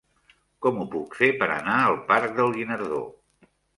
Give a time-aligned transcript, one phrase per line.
[0.65, 3.03] Com ho puc fer per anar al parc del Guinardó?